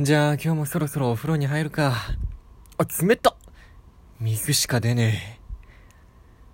[0.00, 1.92] じゃあ今日もそろそろお風呂に入るか。
[2.76, 3.34] あ、冷た
[4.20, 5.40] 水しか出ねえ。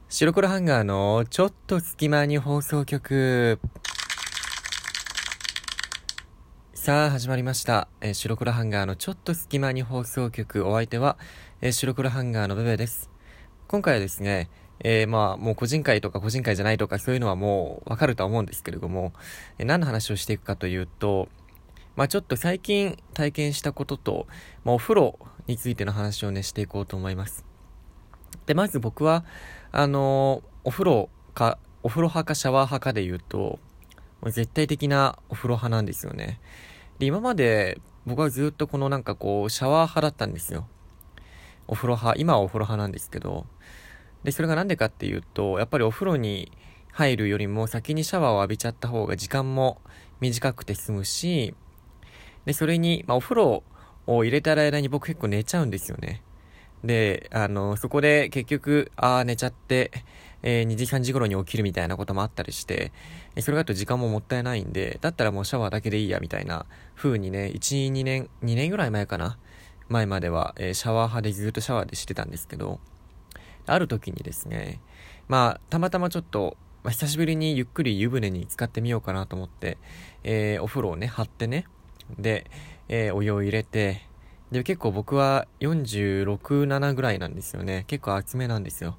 [0.09, 3.61] 白黒ハンガーのちょっと隙間に放送局。
[6.73, 7.89] さあ始まりました。
[8.01, 10.67] えー、白黒ハンガーのちょっと隙間に放送局。
[10.67, 11.19] お相手は、
[11.61, 13.11] えー、白黒ハンガーのベベです。
[13.69, 14.49] 今回はですね、
[14.81, 19.13] えー、まあ、もう個人会とか個人会じゃないとかそういうのはもうわかるとは思うんですけれども、
[19.59, 21.29] え何の話をしていくかというと、
[21.97, 24.27] まあちょっと最近体験したことと、
[24.65, 27.45] まあお風呂についての話をね、していこうと思います。
[28.47, 29.25] で、まず僕は、
[29.73, 33.59] あのー、お風呂か、お風呂派かシャワー派かで言うと、
[34.21, 36.41] もう絶対的なお風呂派なんですよね。
[36.99, 40.67] で、今まで僕はずっとこのなんかこう、シャワー派だったんですよ。
[41.67, 43.47] お風呂派、今はお風呂派なんですけど、
[44.25, 46.53] で、それがなんでかっていうと、やっぱりお風呂に
[46.93, 49.81] 入るよりも先にシャワーを浴びちゃった方が時間も
[50.21, 51.55] 短くて済むし、
[52.47, 53.63] で、それに、まあ、お風呂
[54.07, 56.23] を入れてる間に僕結構寝ちゃうんですよね。
[56.85, 59.91] で、あの、そこで結局、ああ、寝ちゃって、
[60.43, 62.93] えー、2時3時頃に起きるみたいなこともあったりして、
[63.41, 69.39] それだと時間ももったいないんで、だったらもうシャワーだけでいいや、みたいな風にね、1、2年、2年ぐらい前かな。
[69.89, 72.79] 前までは、えー、シャワー派でずっとシャワーでしてたんですけど、
[73.67, 74.81] ある時にですね、
[75.29, 79.79] まあ、たまたまちょっと、まあ、久しぶりにゆっくり湯船に浸かってみようかなと思って、
[80.23, 81.67] えー、お風呂をね、張ってね、
[82.19, 82.51] で、
[82.89, 84.03] えー、お湯を入れて、
[84.51, 87.85] で、結構僕は46、7ぐらいなんですよね。
[87.87, 88.97] 結構厚めなんですよ。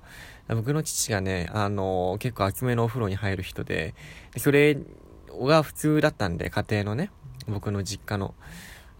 [0.50, 3.95] 僕の父がね、あのー、結構厚めのお風呂に入る人で、
[4.33, 4.78] でそれ
[5.39, 7.11] が普通だったんで、家庭のね、
[7.48, 8.36] 僕の実家の。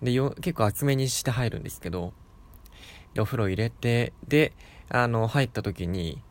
[0.02, 2.14] で、よ結構厚めにして入るんですけど、
[3.14, 4.54] で、お風呂入れて、で、
[4.90, 6.22] あの、入った時に、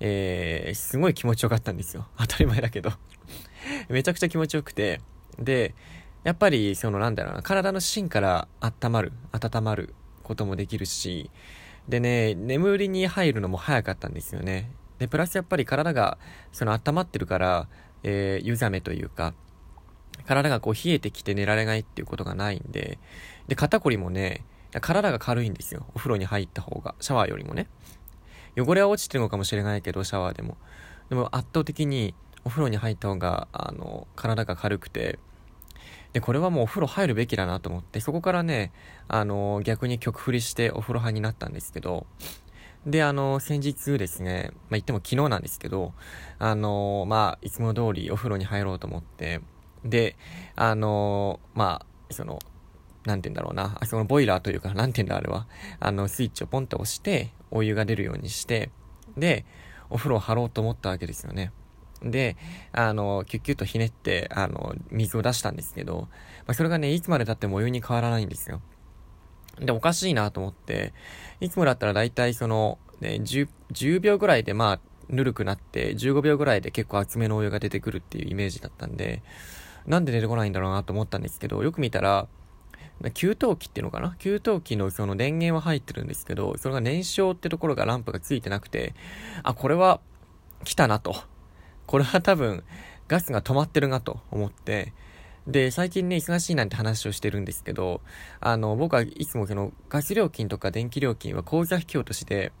[0.00, 2.06] えー、すごい気持ちよかったんですよ。
[2.18, 2.90] 当たり前だけど
[3.88, 5.00] めちゃくちゃ気持ちよくて、
[5.38, 5.74] で、
[6.24, 11.30] やっぱり、そのなんだろうな、体の芯から温まる、温まることもできるし、
[11.88, 14.70] でね、眠りに入るのも早かったんですよね。
[14.98, 16.18] で、プラスやっぱり体が、
[16.50, 17.68] その温まってるから、
[18.02, 19.34] えー、湯冷めというか、
[20.26, 22.98] 体がこう冷えてきて寝られないっていうことがないんで、
[23.48, 24.44] で、肩こりもね、
[24.80, 25.86] 体が軽いんですよ。
[25.94, 26.94] お風呂に入った方が。
[27.00, 27.68] シャワーよりもね。
[28.56, 30.56] 汚れは落ちてるのかもしれないけど、シャワーでも。
[31.10, 32.14] でも圧倒的に
[32.44, 35.18] お風呂に入った方が、あの、体が軽くて、
[36.14, 38.72] で、これはもうお風呂入るべきだなと思って、そこからね、
[39.08, 42.06] あの、逆に曲振りしてお風呂派になったんですけど、
[42.86, 45.92] で、あの、先日ですね、まあ、言っても昨日なんですけど、
[46.38, 49.40] あの、まあ、いつも通りお風呂に入ろうと思って、
[49.84, 50.16] で、
[50.54, 52.38] あのまあ、その、
[53.04, 55.48] なんて言うんだろうな、あそのボイラーというか、なんて言うんだあれは、
[55.80, 58.70] あの、スイッチをポンと押して、お湯が出るようにして、
[59.16, 59.44] で、
[59.90, 61.50] お風呂を張ろうと思ったわけですよね。
[62.10, 62.36] で、
[62.72, 66.08] あの、キュッキュッとひねって、あの、水を出したんですけど、
[66.46, 68.60] まあ、それがね、いつまで経ってもお湯に変わらないんですよ。
[69.58, 70.92] で、おかしいなと思って、
[71.40, 79.22] いつもだったらだいたいその、ね、10, 10秒ぐらいでまあ、ぬるくなって、15秒ぐらいで結構厚めのお湯が出てくるっていうイメージだったんで、
[79.86, 82.26] なんで出てこないんだろうなと思ったんですけど、よく見たら、
[83.12, 84.14] 給湯器っていうのかな？
[84.18, 88.94] 給湯器のその電源は入ってるんですけど、それが燃焼ってところがランプがついてなくて、
[89.42, 90.00] あ、これは
[90.64, 91.16] 来たなと。
[91.86, 92.64] これは多分、
[93.08, 94.92] ガスが止まってるなと思って、
[95.46, 98.00] で、最近ね、忙しいなんて話をしてるんですけど、
[98.40, 102.52] あの、僕はいつもその、ガス料金とか電気料金は口座引き落としで、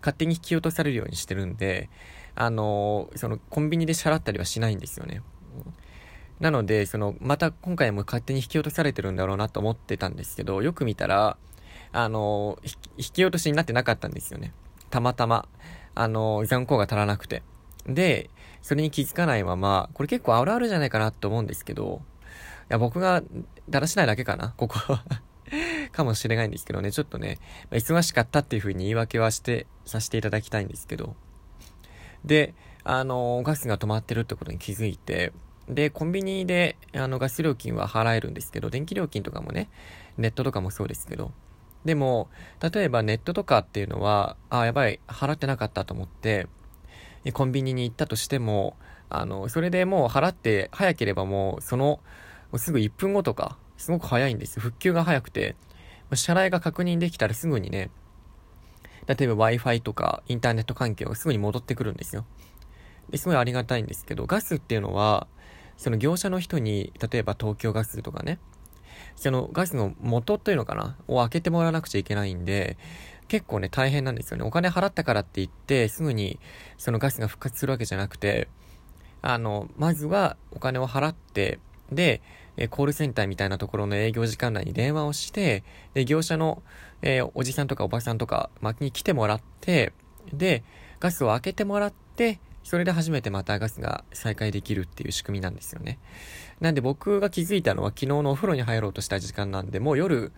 [0.00, 1.88] 勝手に引き落とされるようにしてるんで、
[2.34, 5.22] あの、その、コンビニで支払ったりはしないんですよね。
[6.38, 11.38] なので、その、また今回も勝手に引き落とされてるんだろうなと思ってたんですけど、よく見たら、
[11.92, 12.58] あの、
[12.98, 14.52] 引き落としになってなかったんですよね。
[14.90, 15.48] たまたま、
[15.94, 17.42] あの、残高が足らなくて。
[17.86, 18.30] で、
[18.62, 22.02] それに気づかないまま、これ結構あるあるじゃないかなと思うんですけど、
[22.70, 23.22] いや、僕が
[23.68, 25.04] だらしないだけかな、ここは
[25.92, 27.38] かもしれないんですけどね、ちょっとね、
[27.70, 31.16] 忙しかったっていう風に言い訳はして、させていただきたいんですけど。
[32.24, 32.54] で、
[32.84, 35.32] あの、ガスが止まってるってことに気づいて、
[35.68, 39.68] で、コンビニで、あの、ガス料金は払えるんですけど、電気料金とかもね、
[40.16, 41.32] ネットとかもそうですけど、
[41.84, 42.28] でも、
[42.60, 46.48] 例えばネットとかっていうのは、あ、やばい、払ってなかったと思って、
[47.32, 48.76] コンビニに行ったとしても、
[49.10, 52.00] あの、それでもう払って早ければもう、その、
[52.56, 54.62] すぐ1分後とか、すごく早いんですよ。
[54.62, 55.56] 復旧が早くて、
[56.14, 57.90] 支払いが確認できたらすぐにね、
[59.06, 62.24] 例えば Wi-Fi とかインターネット環境がすぐに戻ってくるんですよ。
[63.10, 65.26] で、すごいありがたいんですけど、ガスっていうのは、
[65.76, 68.38] その業者の人に、例えば東京ガスとかね、
[69.16, 72.76] そのガスの元というのかなを開けてもらわなくちゃいけないんで、
[73.28, 74.44] 結構ね、大変なんですよね。
[74.44, 76.40] お金払ったからって言って、すぐに
[76.78, 78.48] そのガスが復活するわけじゃなくて、
[79.22, 81.58] あの、まずはお金を払って、
[81.92, 82.22] で、
[82.56, 85.62] え、コールセンターみたいなところの営業時間内に電話をして、
[85.94, 86.62] で、業者の、
[87.02, 89.92] えー、おじさんとかおばさんとか、薪に来てもらって、
[90.32, 90.64] で、
[90.98, 95.98] ガスを開けてもらって、それで初めてまたガスが再開できるっていう仕組みなんですよね。
[96.60, 100.32] なんで僕が気づいたのは昨日のお風呂に入ろうとした時間なんで、もう夜、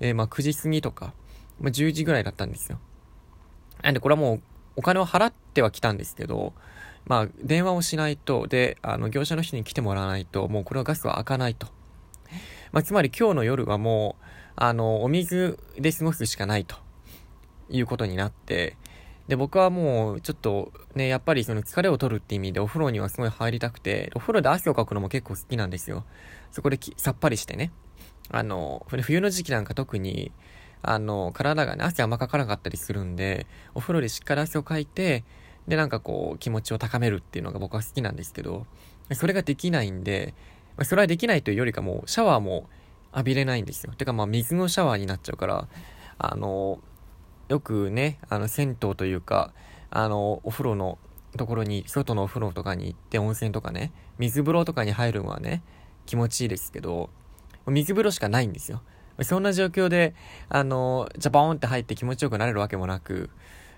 [0.00, 1.14] えー、まあ9時過ぎとか、
[1.60, 2.78] まあ10時ぐらいだったんですよ。
[3.82, 4.42] なんでこれはもう
[4.76, 6.54] お金を払っては来たんですけど、
[7.06, 11.68] まあ電話をしないと、で、あの業者の人に来てもらわないと、もうこれはガスは開かないと。
[12.72, 14.24] まあつまり今日の夜はもう、
[14.56, 16.76] あの、お水で過ごすしかないと
[17.68, 18.76] いうことになって、
[19.28, 26.04] で、僕はもう、ちょっと、ね、やっぱりその疲れを取るって意味でお風呂にはすごい入りたくて、お風呂で汗をかくのも結構好きなんですよ。
[26.50, 27.70] そこでさっぱりしてね。
[28.28, 30.32] あの、冬の時期なんか特に、
[30.82, 35.24] あの、体がね、汗あんまかかなかったりするんで、お風呂でしっかり汗をかいて、
[35.68, 38.66] で、なんかこう、気持ちを高めるっていうのが僕は好きなんですけど、
[39.12, 40.34] それができないんで、
[40.82, 42.68] それはできないというよりかも、シャワーも
[43.12, 43.92] 浴びれないんですよ。
[43.94, 45.68] てかまあ、水のシャワーになっちゃうから、
[46.18, 46.80] あの、
[47.48, 49.52] よくね、あの、銭湯というか、
[49.90, 50.98] あの、お風呂の
[51.36, 55.62] ところに、外のお風呂とかに行って温泉とかね、水風呂とかに入るのはね、
[56.06, 57.10] 気持ちいいですけど、
[57.66, 58.82] 水風呂しかないんですよ。
[59.22, 60.14] そんな状況で、
[60.48, 63.30] あの、ジャボーンって入って気持ちよくなれるわけもなく、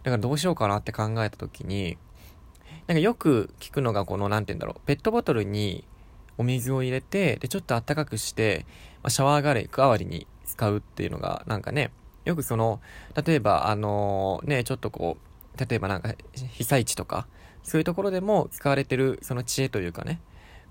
[0.02, 1.98] だからどうしようかなって考えた時に、
[2.86, 5.84] なんかよく聞くのがこの、なんて言うんだろう、ペットボトルに
[6.38, 8.66] お水を入れて、で、ちょっと暖かくして、
[9.02, 11.92] まあ、シャワーガレー代わりに使うっていうのが、なんかね、
[12.24, 12.80] よくその、
[13.24, 15.16] 例えば、あのー、ね、ちょっとこ
[15.56, 16.14] う、例えばなんか、
[16.52, 17.26] 被災地とか、
[17.62, 20.20] そういうところでも使われてる、その知恵というかね、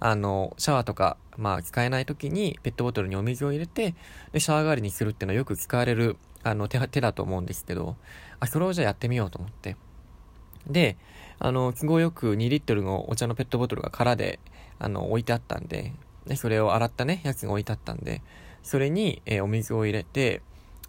[0.01, 3.93] あの、シャワーとか、まあ、使えない時に、ペットボトルにお水を入れて、
[4.31, 7.95] で、シャワー代わりにするっていうのはよく使われる、あの、手、手だと思うんですけど、
[8.39, 9.77] あ、それをじゃあやってみようと思って。
[10.65, 10.97] で、
[11.37, 14.39] あの、都合よく2リットルのお茶のペットボトルが空で、
[14.79, 15.93] あの、置いてあったんで、
[16.25, 18.23] で、それを洗ったね、やつが置いてあったんで、
[18.63, 20.41] それに、えー、お水を入れて、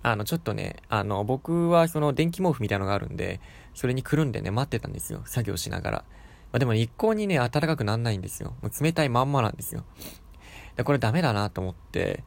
[0.03, 3.41] あの、ちょっとね、あの、僕はその電気毛布みたいなのがあるんで、
[3.75, 5.21] それにくるんでね、待ってたんですよ。
[5.27, 6.05] 作業しながら。
[6.53, 8.55] まあ、でも、一向にね、暖かくなんないんですよ。
[8.63, 9.85] もう冷たいまんまなんですよ。
[10.77, 12.25] で、これダメだなと思って、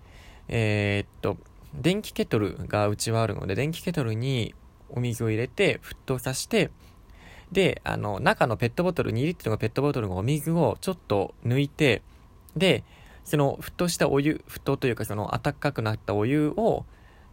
[0.47, 1.37] えー、っと、
[1.73, 4.55] 電気ケトルがうちはあるので、電気ケトルに
[4.89, 6.71] お水を入れて、沸騰させて、
[7.51, 12.01] で、あの、中のペットボトル、2リットルのペットボトルのお水をちょっと抜いて、
[12.55, 12.83] で、
[13.23, 16.85] その沸騰したお湯、沸騰というかその暖かくなったお湯を、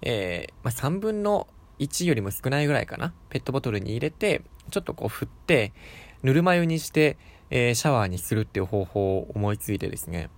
[0.02, 1.46] えー、まあ、3分の
[1.78, 3.12] 1よりも少ないぐらいかな。
[3.30, 5.72] ペットボトルに入れて、ちょっとこう振って、
[6.22, 7.16] ぬるま湯にして、
[7.50, 10.30] えー、シャワーにするっていう方法を思いついてですね。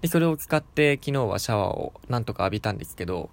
[0.00, 3.30] で、それを使って昨日はシャワーをなんとか浴びたんですけど、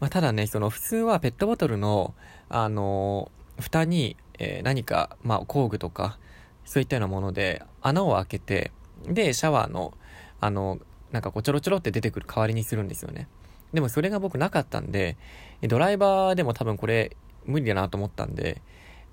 [0.00, 2.14] まあ、ただね、その普通はペットボトルの、
[2.48, 6.18] あのー、蓋に、えー、何か、まあ、工具とか、
[6.64, 8.70] そういったようなもので穴を開けて、
[9.06, 9.94] で、シャワーの、
[10.40, 10.78] あの、
[11.12, 13.28] なんかこうちょろちょろって出てくる代わりにするんですよね。
[13.72, 15.16] でもそれが僕なかったんで、
[15.62, 18.62] ドライバーでも多分これ無理だなと思ったんで、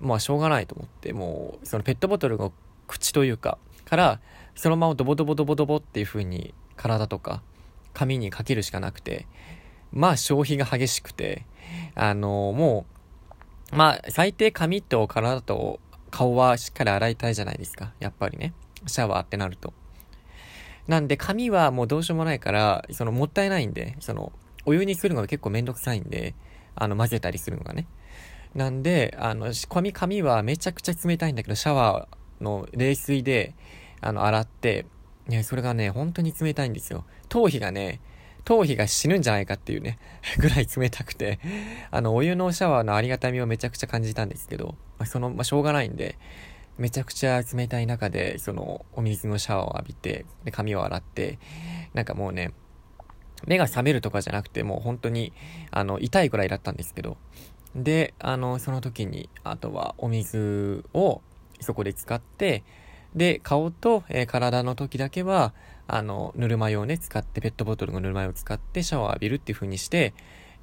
[0.00, 2.52] まあしょうがないと思って、もうそのペットボトルの
[2.86, 4.20] 口というか、から
[4.54, 7.42] そのままドボドボドボドボっていう風に体とか
[7.94, 9.26] 髪にかけるしかなくて、
[9.92, 11.46] まあ消費が激しくて、
[11.94, 12.86] あのも
[13.72, 15.80] う、まあ最低髪と体と
[16.10, 17.92] 顔はしっかり洗いたいじゃないですか。
[18.00, 18.52] やっぱりね。
[18.86, 19.72] シャワーってなると。
[20.86, 24.32] なんで髪はもうどうしようもないから、そのもったいないんで、その
[24.64, 26.34] お湯にするのが結構めんどくさいんで、
[26.74, 27.86] あの、混ぜたりするのがね。
[28.58, 33.54] なんで、あの、仕込み紙はめちゃくちゃ冷たいんだけど、シャワーの冷水で、
[34.00, 34.84] あの、洗って、
[35.28, 37.04] ね、それがね、本当に冷たいんですよ。
[37.28, 38.00] 頭皮がね、
[38.44, 40.00] 頭皮が死ぬんじゃないかっていうね、
[40.38, 41.38] ぐらい冷たくて、
[41.92, 46.18] あの、お湯のシャワーのありがたみをめちゃくちゃ感じたんですけど、まあ、その、まあ、しょうがないんで、
[46.78, 51.38] めちゃくちゃ冷たい中で、その、お水のシャワーを浴びて、で、髪を洗って、
[51.94, 52.50] なんかもうね、
[53.46, 55.32] 目が覚めるとかじゃなくて、もう本当に、
[55.70, 57.18] あの、痛いぐらいだったんですけど、
[57.74, 61.20] で、あの、その時に、あとはお水を
[61.60, 62.64] そこで使って、
[63.14, 65.54] で、顔と、えー、体の時だけは、
[65.86, 70.14] あの、ぬるま湯をね、使って、ペットボトルのぬるま湯を使ってシャワー浴びるっていう風にして、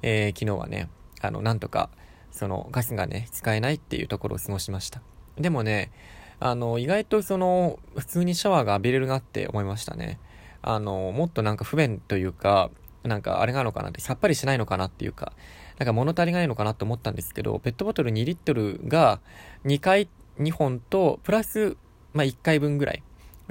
[0.02, 0.88] えー、昨日はね、
[1.20, 1.90] あの、なんとか、
[2.30, 5.00] その、ガスがね、使えないっていうところを過ごしました。
[5.36, 5.90] でもね、
[6.38, 10.20] あの、意外とその、普通にシャワーが浴びれるなって思いましたね。
[10.62, 12.70] あの、もっとなんか不便というか、
[13.02, 15.32] なんかあれなのかなって、さっぱりしないのかなっていうか、
[15.78, 19.20] なんか物足りないのかなと思ったんですけど、ペットボトル2リットルが
[19.64, 21.76] 2回、2本と、プラス、
[22.14, 23.02] まあ、1回分ぐらい。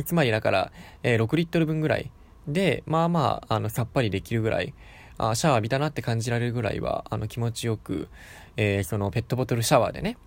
[0.04, 0.72] つまりだから、
[1.04, 2.12] えー、6リットル分ぐらい
[2.48, 4.74] で、まあまあ、あの、さっぱりできるぐらい、
[5.18, 8.10] あシャワー浴びたなって感じられるぐらいは、あの、気持ちよく、
[8.58, 10.18] えー、そのペットボトルシャワーでね、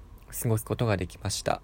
[0.42, 1.60] 過ごすことができました。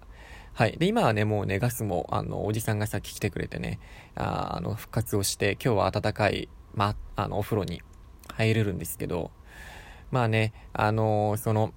[0.53, 0.77] はい。
[0.77, 3.79] で、今はね、もうね、ガスも、あの、おじさんがさっき来てくれてね、
[4.15, 7.81] ああの、復活をして、今日は暖かい、ま、あの、お風呂に
[8.29, 9.31] 入れるんですけど、
[10.11, 11.73] まあね、あのその、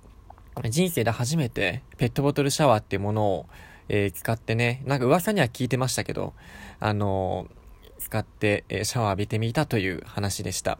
[0.69, 3.47] 人生で初めてペットボトルシャワーっていうものを、
[3.89, 6.35] えー、使ってね、なんか噂には聞いてましたけど、
[6.81, 7.47] あの
[7.99, 10.79] 使って、え、シャワー浴びてみたという話でした。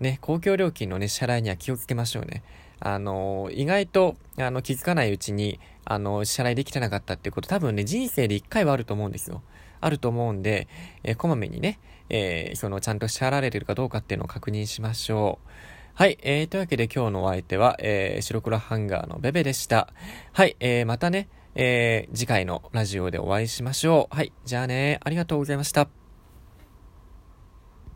[0.00, 2.42] ね、公共料金のね、支払いには気をつけましょうね。
[2.80, 9.42] あの意外と、あの、気づかないうちに、あの、支払いできてなかったっていうこと、多分ね、人生で一回はあると思うんですよ。
[9.80, 10.66] あると思うんで、
[11.02, 15.48] えー、こまめにね、えー、その、ちゃんと支払われてるかどうかっていうのを確認しましょう。
[15.96, 19.92] はい、えー、というわけで今日のお相手は、えー、白黒ハンガーのベベでした。
[20.32, 24.16] はい、えー、またね、えー、次回のラジオでお会いしましょう。
[24.16, 26.03] はい、じゃあね、ありがとうございました。